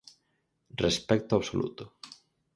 Respecto 0.83 1.31
absoluto. 1.35 1.83